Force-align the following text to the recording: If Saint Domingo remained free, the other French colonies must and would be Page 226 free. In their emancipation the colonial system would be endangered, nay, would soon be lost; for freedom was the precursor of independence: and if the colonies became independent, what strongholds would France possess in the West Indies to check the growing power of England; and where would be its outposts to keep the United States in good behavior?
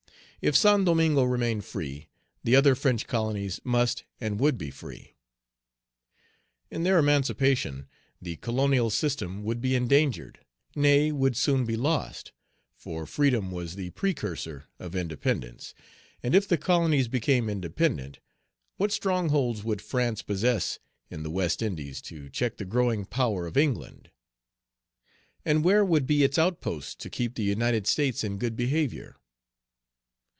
If 0.41 0.57
Saint 0.57 0.85
Domingo 0.85 1.21
remained 1.23 1.65
free, 1.65 2.09
the 2.43 2.55
other 2.55 2.73
French 2.73 3.05
colonies 3.05 3.59
must 3.63 4.05
and 4.19 4.39
would 4.39 4.57
be 4.57 4.71
Page 4.71 4.79
226 4.79 5.15
free. 6.71 6.75
In 6.75 6.81
their 6.81 6.97
emancipation 6.97 7.87
the 8.19 8.37
colonial 8.37 8.89
system 8.89 9.43
would 9.43 9.61
be 9.61 9.75
endangered, 9.75 10.39
nay, 10.75 11.11
would 11.11 11.37
soon 11.37 11.63
be 11.63 11.75
lost; 11.75 12.31
for 12.75 13.05
freedom 13.05 13.51
was 13.51 13.75
the 13.75 13.91
precursor 13.91 14.63
of 14.79 14.95
independence: 14.95 15.75
and 16.23 16.33
if 16.33 16.47
the 16.47 16.57
colonies 16.57 17.07
became 17.07 17.47
independent, 17.47 18.17
what 18.77 18.91
strongholds 18.91 19.63
would 19.63 19.79
France 19.79 20.23
possess 20.23 20.79
in 21.11 21.21
the 21.21 21.29
West 21.29 21.61
Indies 21.61 22.01
to 22.01 22.31
check 22.31 22.57
the 22.57 22.65
growing 22.65 23.05
power 23.05 23.45
of 23.45 23.57
England; 23.57 24.09
and 25.45 25.63
where 25.63 25.85
would 25.85 26.07
be 26.07 26.23
its 26.23 26.39
outposts 26.39 26.95
to 26.95 27.11
keep 27.11 27.35
the 27.35 27.43
United 27.43 27.85
States 27.85 28.23
in 28.23 28.39
good 28.39 28.55
behavior? 28.55 29.17